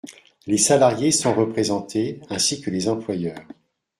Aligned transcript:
Les 0.47 0.57
salariés 0.57 1.11
sont 1.11 1.35
représentés, 1.35 2.21
ainsi 2.31 2.59
que 2.59 2.71
les 2.71 2.89
employeurs. 2.89 3.45